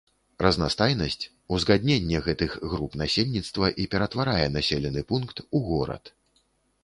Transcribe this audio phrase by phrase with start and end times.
[0.43, 1.23] Разнастайнасць,
[1.57, 6.13] узгадненне гэтых груп насельніцтва і ператварае населены пункт у горад.